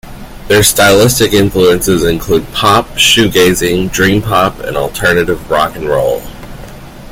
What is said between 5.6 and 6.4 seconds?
and roll.